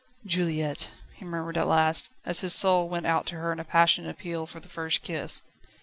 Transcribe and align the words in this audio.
"Juliette!" 0.25 0.89
he 1.13 1.25
murmured 1.25 1.59
at 1.59 1.67
last, 1.67 2.09
as 2.25 2.39
his 2.39 2.55
soul 2.55 2.89
went 2.89 3.05
out 3.05 3.27
to 3.27 3.35
her 3.35 3.51
in 3.53 3.59
a 3.59 3.63
passionate 3.63 4.09
appeal 4.09 4.47
for 4.47 4.59
the 4.59 4.67
first 4.67 5.03
kiss. 5.03 5.43